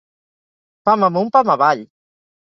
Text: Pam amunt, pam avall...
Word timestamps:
Pam 0.85 1.05
amunt, 1.07 1.29
pam 1.33 1.49
avall... 1.55 1.83